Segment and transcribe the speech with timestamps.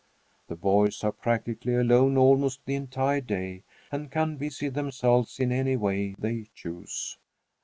[0.47, 3.61] The boys are practically alone almost the entire day
[3.91, 7.19] and can busy themselves in any way they choose.